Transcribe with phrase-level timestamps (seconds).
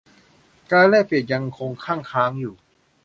[0.71, 2.55] การแลกเปลี่ยนยังคงคั่งค้างอยู่